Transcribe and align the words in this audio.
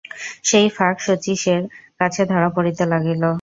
সেই 0.43 0.67
ফাঁক 0.69 0.97
শচীশের 0.99 1.61
কাছে 1.99 2.21
ধরা 2.25 2.49
পড়িতে 2.55 2.83
লাগিল। 2.85 3.23